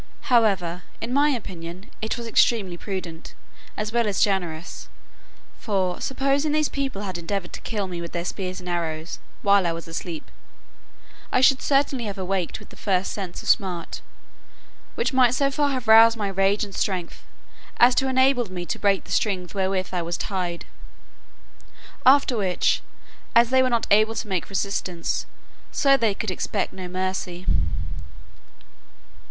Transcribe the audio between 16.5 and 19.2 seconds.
and strength, as to have enabled me to break the